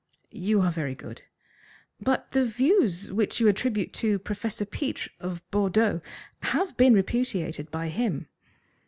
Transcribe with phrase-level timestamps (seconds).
[0.33, 1.21] "You are very good."
[1.99, 6.01] "But the views which you attribute to Professor Pitres, of Bordeaux,
[6.41, 8.27] have been repudiated by him."